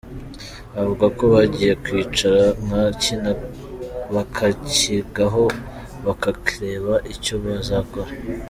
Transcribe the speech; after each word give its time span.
Avuga 0.79 1.05
ko 1.17 1.23
bagiye 1.33 1.73
kwicara 1.83 2.43
nka 2.65 2.83
Kina 3.01 3.31
bakacyigaho 4.13 5.43
bakareba 6.05 6.93
icyo 7.13 7.33
bazakora. 7.43 8.11